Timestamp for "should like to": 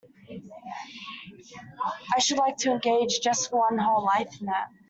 2.17-2.71